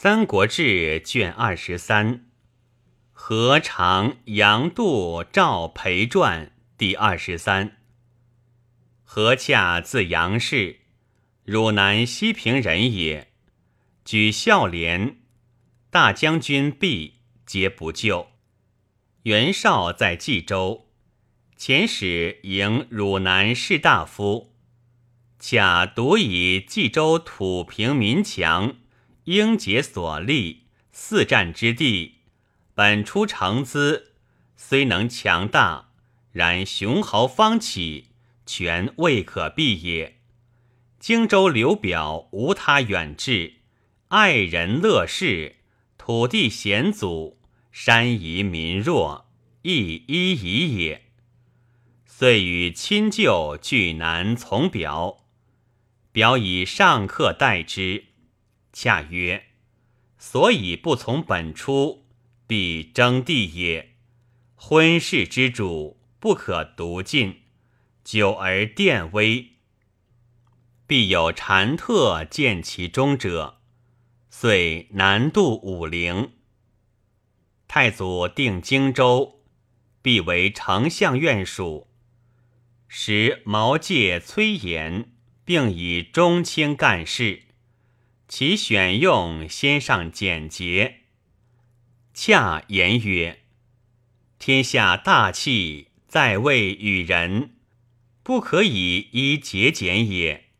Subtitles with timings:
[0.00, 2.24] 三国志》卷二十三，
[3.10, 7.78] 何长杨度赵裴传第二十三。
[9.02, 10.82] 何洽字杨氏，
[11.42, 13.32] 汝南西平人也。
[14.04, 15.16] 举孝廉，
[15.90, 18.28] 大将军毕，皆不救。
[19.24, 20.86] 袁绍在冀州，
[21.58, 24.54] 遣使迎汝南士大夫，
[25.40, 28.76] 恰独以冀州土平民强。
[29.28, 32.14] 英杰所立，四战之地，
[32.72, 34.12] 本出成资，
[34.56, 35.90] 虽能强大，
[36.32, 38.06] 然雄豪方起，
[38.46, 40.16] 全未可避也。
[40.98, 43.56] 荆州刘表无他远志，
[44.08, 45.56] 爱人乐事，
[45.98, 47.38] 土地险阻，
[47.70, 49.28] 山夷民弱，
[49.60, 51.02] 亦依夷也。
[52.06, 55.26] 遂与亲旧俱南从表，
[56.12, 58.06] 表以上客待之。
[58.80, 59.46] 恰曰
[60.18, 62.04] ：“所以不从本初，
[62.46, 63.96] 必争地也。
[64.54, 67.40] 婚事之主，不可独尽。
[68.04, 69.54] 久而殿危，
[70.86, 73.58] 必有禅特见其中者。
[74.30, 76.34] 遂南渡武陵。
[77.66, 79.42] 太祖定荆州，
[80.00, 81.88] 必为丞相院属。
[82.86, 85.06] 时毛玠、崔琰，
[85.44, 87.42] 并以中卿干事。”
[88.28, 90.98] 其选用先上简洁，
[92.12, 93.40] 恰言曰
[94.38, 97.54] ：“天下大器在位与人，
[98.22, 100.50] 不可以依节俭也。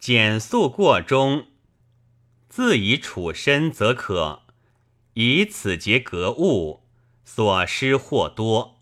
[0.00, 1.46] 简素过中，
[2.48, 4.42] 自以处身则可。
[5.14, 6.82] 以此节格物，
[7.24, 8.80] 所失或多。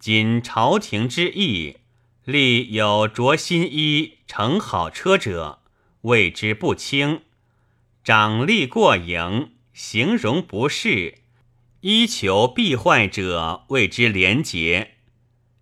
[0.00, 1.76] 今朝廷之意，
[2.24, 5.62] 立有着新衣、乘好车者，
[6.00, 7.22] 谓之不轻。”
[8.06, 11.22] 掌吏过盈，形容不适，
[11.80, 14.90] 依求必坏者，谓之廉洁；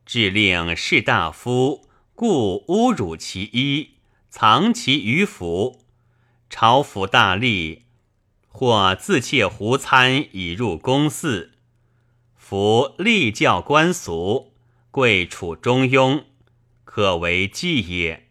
[0.05, 3.93] 致令士大夫故侮辱其衣，
[4.29, 5.87] 藏其于府。
[6.51, 7.85] 朝服大吏
[8.49, 11.53] 或自窃胡参以入宫寺，
[12.37, 14.53] 夫立教官俗，
[14.91, 16.25] 贵处中庸，
[16.85, 18.29] 可为纪也。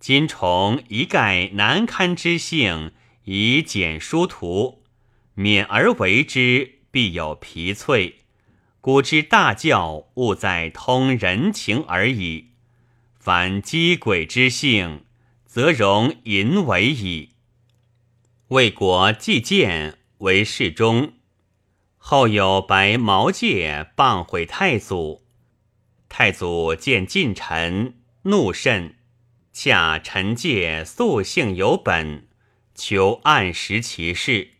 [0.00, 2.92] 今崇一概难堪之性。
[3.30, 4.84] 以简书图，
[5.36, 8.14] 勉而为之，必有疲瘁。
[8.80, 12.52] 古之大教，务在通人情而已。
[13.18, 15.04] 凡积诡之性，
[15.44, 17.32] 则容淫为矣。
[18.48, 21.12] 魏国季建为侍中，
[21.98, 25.26] 后有白毛介谤毁太祖，
[26.08, 28.94] 太祖见近臣，怒甚。
[29.52, 32.27] 恰臣介素性有本。
[32.78, 34.52] 求暗时其事，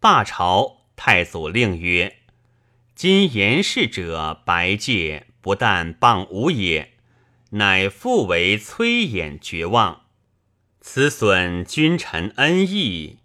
[0.00, 0.78] 罢朝。
[0.96, 2.16] 太祖令曰
[2.96, 6.94] ：“今言事者白介，不但谤吾也，
[7.50, 10.06] 乃复为崔琰绝望。
[10.80, 13.18] 此损君臣恩义，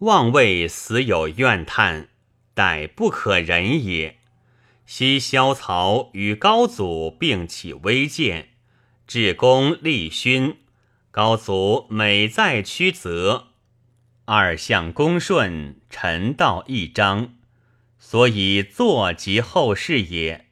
[0.00, 2.08] 望为死有怨叹，
[2.54, 4.18] 殆不可忍也。
[4.84, 8.50] 昔萧曹与高祖并起微见，
[9.06, 10.56] 至公立勋。”
[11.16, 13.54] 高祖每在曲泽，
[14.26, 17.36] 二相恭顺，臣道一章，
[17.98, 20.48] 所以坐及后世也。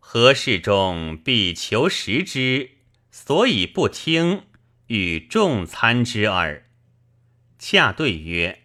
[0.00, 2.70] 何事中必求实之，
[3.12, 4.46] 所以不听，
[4.88, 6.68] 与众参之耳。
[7.56, 8.64] 恰对曰：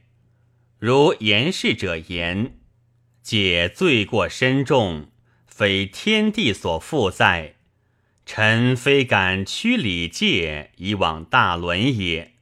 [0.80, 2.58] 如言事者言，
[3.22, 5.12] 解罪过深重，
[5.46, 7.58] 非天地所负载。
[8.26, 12.34] 臣非敢屈礼戒以往大伦也，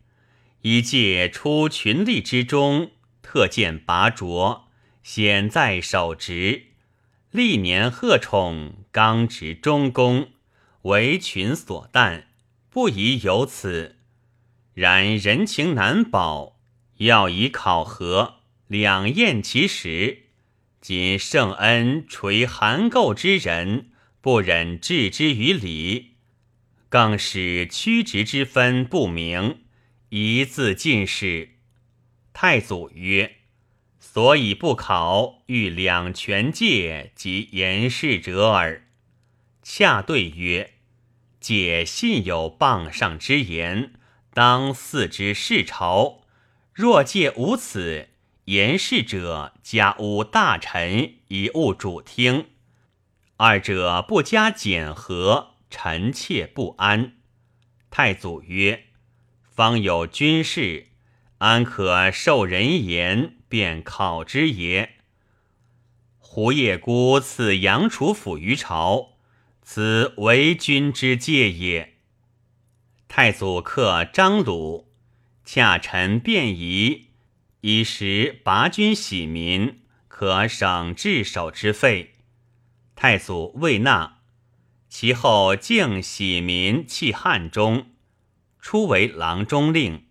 [0.62, 2.92] 以戒出群吏之中，
[3.24, 4.66] 特见拔擢，
[5.02, 6.68] 显在守职，
[7.32, 10.30] 历年贺宠，刚直忠公，
[10.84, 12.26] 为群所惮，
[12.70, 13.98] 不宜有此。
[14.74, 16.60] 然人情难保，
[16.98, 18.36] 要以考核，
[18.68, 20.26] 两验其实。
[20.80, 23.88] 今圣恩垂函垢之人。
[24.22, 26.12] 不忍置之于礼，
[26.90, 29.64] 更使曲直之分不明，
[30.10, 31.50] 一字尽是。
[32.32, 33.38] 太祖曰
[34.00, 38.88] ：“所以不考，欲两全戒及言事者耳。”
[39.64, 40.76] 恰对曰
[41.42, 43.94] ：“解信有谤上之言，
[44.36, 46.22] 当嗣之世朝。
[46.74, 48.10] 若戒无此，
[48.46, 52.46] 言事者加诬大臣，以误主听。”
[53.44, 57.14] 二者不加检核，臣妾不安。
[57.90, 58.84] 太祖曰
[59.50, 60.90] ：“方有军事，
[61.40, 64.98] 安可受人言，便考之也？
[66.20, 69.14] 胡叶孤赐杨楚府于朝，
[69.64, 71.96] 此为君之戒也。
[73.08, 74.94] 太祖克张鲁，
[75.44, 77.08] 洽臣便宜，
[77.62, 82.11] 以时拔军喜民，可省治守之费。
[83.04, 84.20] 太祖未纳，
[84.88, 87.88] 其后竟喜民弃汉中，
[88.60, 90.06] 初为郎中令。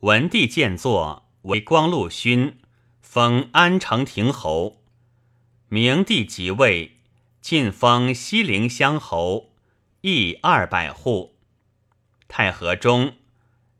[0.00, 2.60] 文帝见作为光禄勋，
[3.02, 4.80] 封安城亭侯。
[5.68, 6.96] 明帝即位，
[7.42, 9.52] 晋封西陵乡侯，
[10.00, 11.36] 邑二百户。
[12.26, 13.16] 太和中，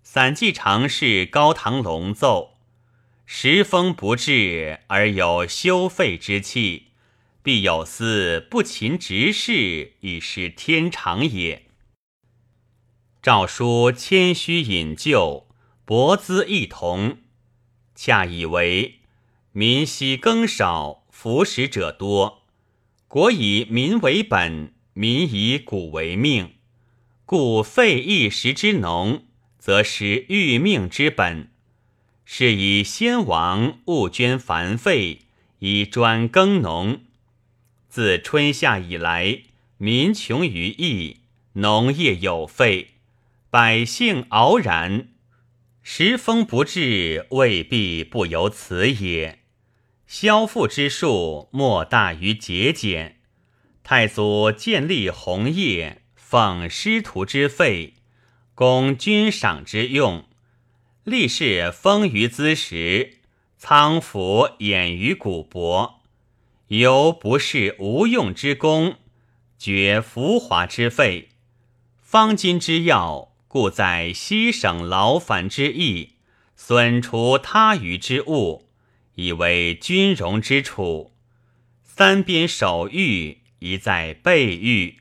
[0.03, 2.59] 散骑常侍高堂龙奏：
[3.25, 6.88] 时风不至，而有休废之气，
[7.49, 11.65] 必有司不勤执事，以是天常也。
[13.23, 15.49] 诏书谦虚引咎，
[15.87, 17.17] 薄资异同，
[17.95, 18.97] 恰以为
[19.53, 21.06] 民稀耕少。
[21.11, 22.43] 服食者多，
[23.09, 26.51] 国以民为本，民以谷为命，
[27.25, 29.25] 故废一时之农，
[29.59, 31.51] 则失育命之本。
[32.27, 35.21] 是以先王勿捐繁费，
[35.61, 37.01] 以专耕农。
[37.88, 39.43] 自春夏以来，
[39.79, 41.23] 民穷于役，
[41.55, 42.88] 农业有废，
[43.50, 45.08] 百姓傲然，
[45.82, 49.38] 时风不至，未必不由此也。
[50.06, 53.20] 消赋之数莫大于节俭。
[53.82, 57.94] 太祖建立宏业，奉师徒之费，
[58.55, 60.26] 供军赏之用，
[61.05, 63.19] 立事丰于资时，
[63.56, 65.98] 仓府掩于谷帛，
[66.69, 68.97] 犹不是无用之功，
[69.59, 71.31] 绝浮华之费。
[72.03, 76.17] 方今之要，故在西省劳烦之意，
[76.55, 78.69] 损除他余之物。
[79.15, 81.12] 以为军容之处，
[81.82, 84.99] 三边守御，一在备御，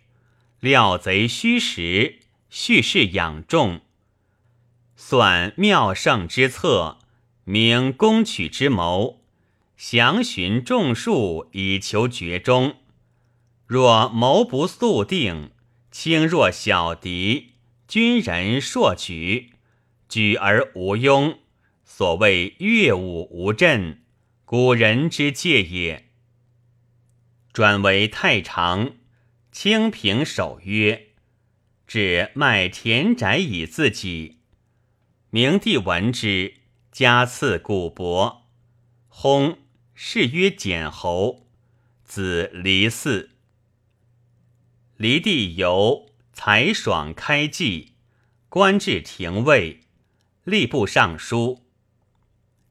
[0.60, 3.82] 料贼虚实，蓄势养众，
[4.96, 6.98] 算妙胜之策，
[7.44, 9.22] 明攻取之谋，
[9.78, 12.78] 详寻众数以求决终。
[13.68, 15.52] 若谋不速定，
[15.92, 17.54] 轻弱小敌，
[17.88, 19.54] 军人硕举，
[20.10, 21.38] 举而无庸，
[21.86, 24.04] 所谓乐舞无阵。
[24.46, 26.10] 古人之戒也。
[27.54, 28.96] 转为太常，
[29.52, 31.10] 清平守约，
[31.86, 34.40] 指卖田宅以自己。
[35.30, 36.56] 明帝闻之，
[36.92, 38.44] 加赐古帛，
[39.12, 39.58] 薨，
[40.00, 41.48] 是曰简侯，
[42.06, 43.30] 子离嗣。
[44.96, 47.94] 离帝由才爽开济，
[48.48, 49.82] 官至廷尉，
[50.46, 51.66] 吏部尚书。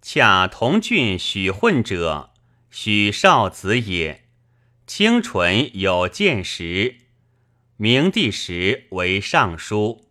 [0.01, 2.33] 恰同郡许混者，
[2.71, 4.29] 许少子也。
[4.87, 6.99] 清纯有见识，
[7.77, 10.06] 明帝时为尚书。